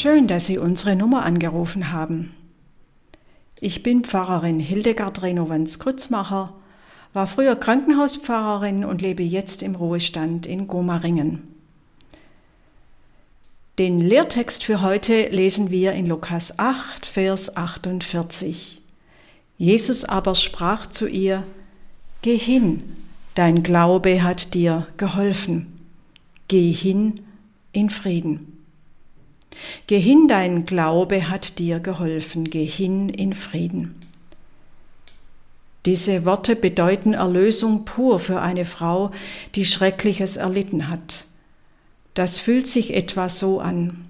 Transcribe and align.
Schön, 0.00 0.28
dass 0.28 0.46
Sie 0.46 0.58
unsere 0.58 0.94
Nummer 0.94 1.24
angerufen 1.24 1.90
haben. 1.90 2.32
Ich 3.58 3.82
bin 3.82 4.04
Pfarrerin 4.04 4.60
Hildegard 4.60 5.22
Renowans-Krützmacher, 5.22 6.54
war 7.12 7.26
früher 7.26 7.56
Krankenhauspfarrerin 7.56 8.84
und 8.84 9.02
lebe 9.02 9.24
jetzt 9.24 9.60
im 9.60 9.74
Ruhestand 9.74 10.46
in 10.46 10.68
Gomaringen. 10.68 11.52
Den 13.80 13.98
Lehrtext 13.98 14.62
für 14.62 14.82
heute 14.82 15.30
lesen 15.30 15.70
wir 15.70 15.94
in 15.94 16.06
Lukas 16.06 16.60
8, 16.60 17.04
Vers 17.04 17.56
48. 17.56 18.80
Jesus 19.56 20.04
aber 20.04 20.36
sprach 20.36 20.86
zu 20.86 21.08
ihr, 21.08 21.42
Geh 22.22 22.38
hin, 22.38 22.84
dein 23.34 23.64
Glaube 23.64 24.22
hat 24.22 24.54
dir 24.54 24.86
geholfen. 24.96 25.74
Geh 26.46 26.70
hin 26.70 27.20
in 27.72 27.90
Frieden. 27.90 28.57
Geh 29.86 30.00
hin, 30.00 30.28
dein 30.28 30.66
Glaube 30.66 31.30
hat 31.30 31.58
dir 31.58 31.80
geholfen, 31.80 32.50
geh 32.50 32.66
hin 32.66 33.08
in 33.08 33.34
Frieden. 33.34 33.94
Diese 35.86 36.24
Worte 36.24 36.56
bedeuten 36.56 37.14
Erlösung 37.14 37.84
pur 37.84 38.18
für 38.18 38.40
eine 38.40 38.64
Frau, 38.64 39.10
die 39.54 39.64
Schreckliches 39.64 40.36
erlitten 40.36 40.88
hat. 40.88 41.24
Das 42.14 42.40
fühlt 42.40 42.66
sich 42.66 42.94
etwa 42.94 43.28
so 43.28 43.60
an. 43.60 44.04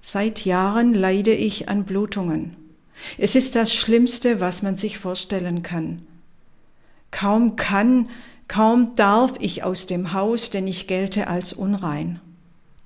Seit 0.00 0.44
Jahren 0.44 0.92
leide 0.92 1.32
ich 1.32 1.68
an 1.68 1.84
Blutungen. 1.84 2.56
Es 3.18 3.36
ist 3.36 3.54
das 3.54 3.74
Schlimmste, 3.74 4.40
was 4.40 4.62
man 4.62 4.76
sich 4.76 4.98
vorstellen 4.98 5.62
kann. 5.62 6.02
Kaum 7.10 7.56
kann, 7.56 8.10
kaum 8.48 8.94
darf 8.96 9.34
ich 9.40 9.64
aus 9.64 9.86
dem 9.86 10.12
Haus, 10.12 10.50
denn 10.50 10.66
ich 10.66 10.86
gelte 10.86 11.28
als 11.28 11.52
unrein. 11.52 12.20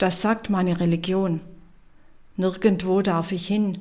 Das 0.00 0.22
sagt 0.22 0.48
meine 0.48 0.80
Religion. 0.80 1.40
Nirgendwo 2.36 3.02
darf 3.02 3.32
ich 3.32 3.46
hin. 3.46 3.76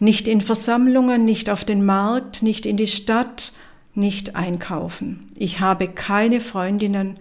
Nicht 0.00 0.26
in 0.26 0.40
Versammlungen, 0.40 1.24
nicht 1.24 1.50
auf 1.50 1.64
den 1.64 1.84
Markt, 1.84 2.42
nicht 2.42 2.66
in 2.66 2.76
die 2.76 2.88
Stadt, 2.88 3.52
nicht 3.94 4.34
einkaufen. 4.34 5.30
Ich 5.36 5.60
habe 5.60 5.86
keine 5.86 6.40
Freundinnen. 6.40 7.14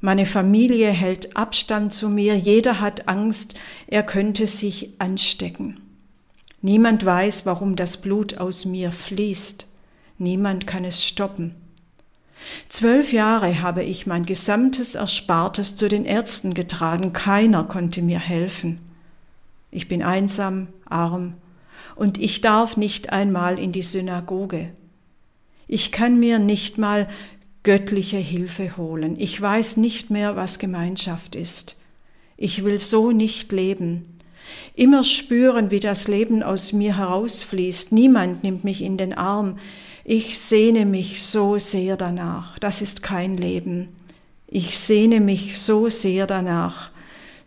Meine 0.00 0.24
Familie 0.24 0.88
hält 0.92 1.36
Abstand 1.36 1.92
zu 1.92 2.08
mir. 2.08 2.38
Jeder 2.38 2.80
hat 2.80 3.06
Angst, 3.06 3.54
er 3.86 4.02
könnte 4.02 4.46
sich 4.46 4.94
anstecken. 4.98 5.78
Niemand 6.62 7.04
weiß, 7.04 7.44
warum 7.44 7.76
das 7.76 7.98
Blut 7.98 8.38
aus 8.38 8.64
mir 8.64 8.92
fließt. 8.92 9.66
Niemand 10.16 10.66
kann 10.66 10.86
es 10.86 11.04
stoppen. 11.04 11.54
Zwölf 12.72 13.12
Jahre 13.12 13.60
habe 13.60 13.82
ich 13.84 14.06
mein 14.06 14.24
gesamtes 14.24 14.94
Erspartes 14.94 15.76
zu 15.76 15.90
den 15.90 16.06
Ärzten 16.06 16.54
getragen, 16.54 17.12
keiner 17.12 17.64
konnte 17.64 18.00
mir 18.00 18.18
helfen. 18.18 18.80
Ich 19.70 19.88
bin 19.88 20.02
einsam, 20.02 20.68
arm, 20.86 21.34
und 21.96 22.16
ich 22.16 22.40
darf 22.40 22.78
nicht 22.78 23.12
einmal 23.12 23.58
in 23.58 23.72
die 23.72 23.82
Synagoge. 23.82 24.70
Ich 25.68 25.92
kann 25.92 26.18
mir 26.18 26.38
nicht 26.38 26.78
mal 26.78 27.10
göttliche 27.62 28.16
Hilfe 28.16 28.78
holen. 28.78 29.16
Ich 29.20 29.38
weiß 29.38 29.76
nicht 29.76 30.08
mehr, 30.08 30.34
was 30.36 30.58
Gemeinschaft 30.58 31.36
ist. 31.36 31.76
Ich 32.38 32.64
will 32.64 32.78
so 32.78 33.12
nicht 33.12 33.52
leben. 33.52 34.16
Immer 34.74 35.04
spüren, 35.04 35.70
wie 35.70 35.80
das 35.80 36.08
Leben 36.08 36.42
aus 36.42 36.72
mir 36.72 36.96
herausfließt. 36.96 37.92
Niemand 37.92 38.42
nimmt 38.42 38.64
mich 38.64 38.82
in 38.82 38.96
den 38.96 39.12
Arm. 39.12 39.58
Ich 40.04 40.38
sehne 40.38 40.86
mich 40.86 41.22
so 41.22 41.58
sehr 41.58 41.96
danach. 41.96 42.58
Das 42.58 42.82
ist 42.82 43.02
kein 43.02 43.36
Leben. 43.36 43.88
Ich 44.54 44.78
sehne 44.78 45.20
mich 45.20 45.58
so 45.58 45.88
sehr 45.88 46.26
danach, 46.26 46.90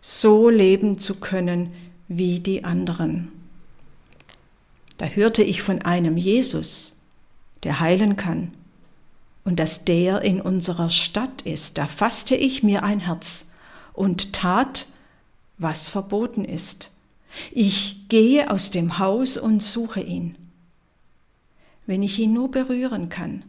so 0.00 0.50
leben 0.50 0.98
zu 0.98 1.20
können 1.20 1.72
wie 2.08 2.40
die 2.40 2.64
anderen. 2.64 3.30
Da 4.98 5.06
hörte 5.06 5.42
ich 5.42 5.62
von 5.62 5.82
einem 5.82 6.16
Jesus, 6.16 7.00
der 7.62 7.80
heilen 7.80 8.16
kann, 8.16 8.52
und 9.44 9.60
dass 9.60 9.84
der 9.84 10.22
in 10.22 10.40
unserer 10.40 10.90
Stadt 10.90 11.42
ist. 11.42 11.78
Da 11.78 11.86
fasste 11.86 12.34
ich 12.34 12.64
mir 12.64 12.82
ein 12.82 12.98
Herz 12.98 13.52
und 13.92 14.32
tat, 14.32 14.86
was 15.58 15.88
verboten 15.88 16.44
ist. 16.44 16.90
Ich 17.52 18.08
gehe 18.08 18.50
aus 18.50 18.70
dem 18.70 18.98
Haus 18.98 19.36
und 19.36 19.62
suche 19.62 20.00
ihn 20.00 20.36
wenn 21.86 22.02
ich 22.02 22.18
ihn 22.18 22.32
nur 22.32 22.50
berühren 22.50 23.08
kann. 23.08 23.44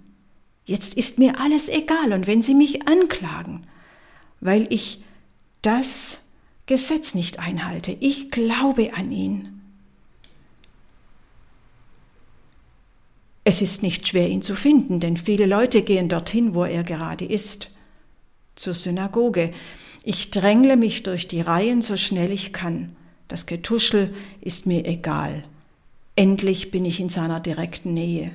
Jetzt 0.66 0.94
ist 0.94 1.18
mir 1.18 1.40
alles 1.40 1.70
egal 1.70 2.14
und 2.14 2.28
wenn 2.28 2.42
sie 2.42 2.54
mich 2.54 2.88
anklagen, 2.88 3.64
weil 4.40 4.72
ich 4.72 5.04
das 5.62 6.26
Gesetz 6.66 7.16
nicht 7.16 7.40
einhalte, 7.40 7.96
ich 8.00 8.32
glaube 8.32 8.94
an 8.94 9.12
ihn. 9.12 9.62
Es 13.44 13.62
ist 13.62 13.82
nicht 13.82 14.08
schwer, 14.08 14.28
ihn 14.28 14.42
zu 14.42 14.56
finden, 14.56 15.00
denn 15.00 15.16
viele 15.16 15.46
Leute 15.46 15.82
gehen 15.82 16.10
dorthin, 16.10 16.54
wo 16.54 16.66
er 16.66 16.84
gerade 16.84 17.24
ist, 17.24 17.72
zur 18.56 18.74
Synagoge. 18.74 19.54
Ich 20.04 20.32
drängle 20.32 20.76
mich 20.76 21.04
durch 21.04 21.30
die 21.30 21.40
Reihen 21.40 21.82
so 21.82 21.96
schnell 21.96 22.32
ich 22.34 22.52
kann. 22.52 22.96
Das 23.28 23.46
Getuschel 23.46 24.14
ist 24.42 24.66
mir 24.66 24.86
egal. 24.86 25.44
Endlich 26.16 26.72
bin 26.72 26.86
ich 26.86 27.00
in 27.00 27.10
seiner 27.10 27.40
direkten 27.40 27.94
Nähe. 27.94 28.32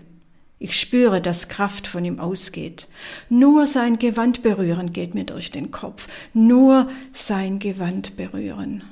Ich 0.59 0.79
spüre, 0.79 1.21
dass 1.21 1.49
Kraft 1.49 1.89
von 1.89 2.05
ihm 2.05 2.21
ausgeht. 2.21 2.87
Nur 3.29 3.67
sein 3.67 3.99
Gewand 3.99 4.45
berühren 4.45 4.93
geht 4.93 5.15
mir 5.15 5.25
durch 5.25 5.51
den 5.51 5.73
Kopf. 5.73 6.07
Nur 6.35 6.89
sein 7.11 7.59
Gewand 7.59 8.17
berühren. 8.17 8.85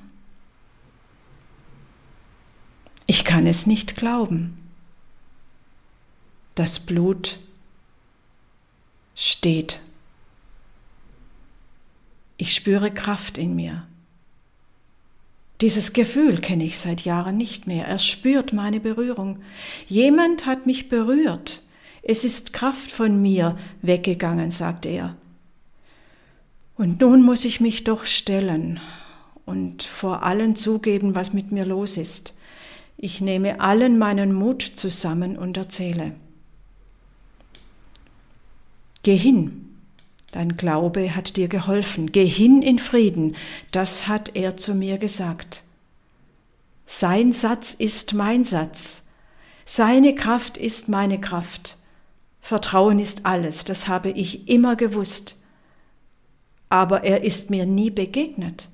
Ich 3.07 3.25
kann 3.25 3.47
es 3.47 3.67
nicht 3.67 3.95
glauben. 3.95 4.59
Das 6.57 6.81
Blut 6.81 7.39
steht. 9.15 9.81
Ich 12.37 12.53
spüre 12.53 12.91
Kraft 12.91 13.39
in 13.39 13.55
mir. 13.55 13.87
Dieses 15.61 15.93
Gefühl 15.93 16.39
kenne 16.39 16.65
ich 16.65 16.79
seit 16.79 17.03
Jahren 17.03 17.37
nicht 17.37 17.67
mehr. 17.67 17.87
Er 17.87 17.99
spürt 17.99 18.53
meine 18.53 18.81
Berührung. 18.81 19.41
Jemand 19.87 20.47
hat 20.47 20.67
mich 20.67 20.89
berührt. 20.89 21.63
Es 22.03 22.25
ist 22.25 22.53
Kraft 22.53 22.91
von 22.91 23.21
mir 23.21 23.59
weggegangen, 23.83 24.51
sagt 24.51 24.87
er. 24.87 25.17
Und 26.77 27.01
nun 27.01 27.23
muss 27.23 27.45
ich 27.45 27.61
mich 27.61 27.85
doch 27.85 28.07
stellen 28.07 28.81
und 29.45 29.83
vor 29.83 30.23
allen 30.23 30.57
zugeben, 30.57 31.15
was 31.15 31.35
mit 31.35 31.53
mir 31.53 31.67
los 31.67 31.99
ist. 31.99 32.39
Ich 32.97 33.21
nehme 33.21 33.61
allen 33.61 33.99
meinen 33.99 34.33
Mut 34.33 34.63
zusammen 34.63 35.37
und 35.37 35.59
erzähle. 35.59 36.13
Geh 39.03 39.17
hin, 39.17 39.70
Dein 40.33 40.57
Glaube 40.57 41.15
hat 41.15 41.37
dir 41.37 41.49
geholfen. 41.49 42.13
Geh 42.13 42.27
hin 42.27 42.63
in 42.63 42.79
Frieden. 42.79 43.37
Das 43.73 44.07
hat 44.07 44.37
er 44.37 44.57
zu 44.57 44.75
mir 44.75 44.99
gesagt. 44.99 45.63
Sein 46.87 47.33
Satz 47.33 47.75
ist 47.75 48.15
mein 48.15 48.45
Satz. 48.45 49.07
Seine 49.65 50.15
Kraft 50.15 50.57
ist 50.57 50.89
meine 50.89 51.21
Kraft. 51.21 51.79
Vertrauen 52.41 52.99
ist 52.99 53.27
alles, 53.27 53.65
das 53.65 53.87
habe 53.87 54.11
ich 54.11 54.49
immer 54.49 54.75
gewusst. 54.75 55.37
Aber 56.69 57.05
er 57.05 57.23
ist 57.23 57.51
mir 57.51 57.67
nie 57.67 57.91
begegnet. 57.91 58.69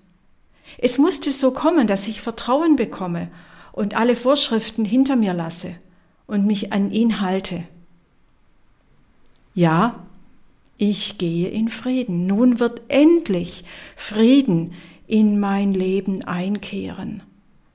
Es 0.78 0.98
musste 0.98 1.30
so 1.30 1.50
kommen, 1.50 1.86
dass 1.86 2.08
ich 2.08 2.20
Vertrauen 2.20 2.76
bekomme 2.76 3.30
und 3.72 3.94
alle 3.94 4.16
Vorschriften 4.16 4.84
hinter 4.84 5.16
mir 5.16 5.34
lasse 5.34 5.74
und 6.26 6.46
mich 6.46 6.72
an 6.72 6.90
ihn 6.90 7.20
halte. 7.20 7.64
Ja, 9.54 10.06
ich 10.78 11.18
gehe 11.18 11.48
in 11.48 11.68
Frieden. 11.68 12.26
Nun 12.26 12.60
wird 12.60 12.82
endlich 12.88 13.64
Frieden 13.96 14.74
in 15.06 15.38
mein 15.38 15.72
Leben 15.72 16.22
einkehren. 16.22 17.22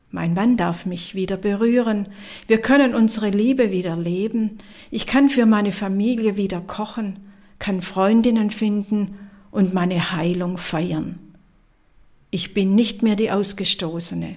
Mein 0.09 0.33
Mann 0.33 0.57
darf 0.57 0.86
mich 0.86 1.15
wieder 1.15 1.38
berühren. 1.38 2.09
Wir 2.48 2.59
können 2.59 2.94
unsere 2.94 3.30
Liebe 3.30 3.71
wieder 3.71 3.95
leben. 3.95 4.57
Ich 4.92 5.07
kann 5.07 5.30
für 5.30 5.45
meine 5.45 5.71
Familie 5.71 6.36
wieder 6.36 6.59
kochen, 6.59 7.19
kann 7.59 7.81
Freundinnen 7.81 8.51
finden 8.51 9.18
und 9.51 9.74
meine 9.74 10.12
Heilung 10.12 10.57
feiern. 10.57 11.18
Ich 12.30 12.53
bin 12.53 12.75
nicht 12.75 13.03
mehr 13.03 13.15
die 13.15 13.31
Ausgestoßene. 13.31 14.36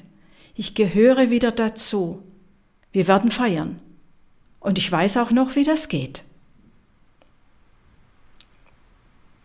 Ich 0.55 0.75
gehöre 0.75 1.31
wieder 1.31 1.51
dazu. 1.51 2.23
Wir 2.93 3.09
werden 3.09 3.33
feiern. 3.33 3.81
Und 4.61 4.79
ich 4.79 4.91
weiß 4.91 5.17
auch 5.17 5.33
noch, 5.33 5.57
wie 5.57 5.65
das 5.65 5.89
geht. 5.89 6.25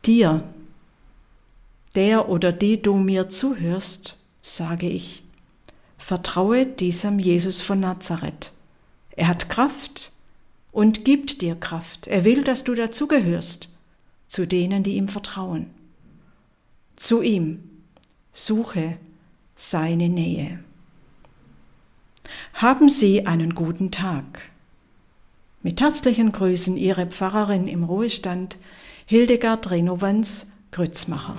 Dir, 0.10 0.44
der 1.94 2.30
oder 2.30 2.52
die 2.52 2.82
du 2.82 2.96
mir 2.96 3.30
zuhörst, 3.30 4.18
sage 4.42 4.90
ich, 4.90 5.22
vertraue 6.00 6.66
diesem 6.66 7.20
Jesus 7.20 7.62
von 7.62 7.80
Nazareth. 7.80 8.52
Er 9.12 9.28
hat 9.28 9.52
Kraft 9.52 10.12
und 10.72 11.06
gibt 11.06 11.44
dir 11.44 11.54
Kraft. 11.54 12.08
Er 12.08 12.26
will, 12.26 12.44
dass 12.44 12.64
du 12.64 12.74
dazugehörst, 12.74 13.70
zu 14.28 14.48
denen, 14.48 14.82
die 14.82 14.96
ihm 14.96 15.10
vertrauen. 15.10 15.70
Zu 16.96 17.22
ihm 17.22 17.60
suche 18.34 18.98
seine 19.56 20.10
Nähe. 20.10 20.58
Haben 22.56 22.90
Sie 22.90 23.28
einen 23.28 23.54
guten 23.54 23.92
Tag. 23.92 24.50
Mit 25.62 25.82
herzlichen 25.82 26.32
Grüßen 26.32 26.78
Ihre 26.78 27.06
Pfarrerin 27.06 27.68
im 27.68 27.84
Ruhestand, 27.84 28.58
Hildegard 29.12 29.72
Renovans 29.72 30.52
Grützmacher. 30.70 31.36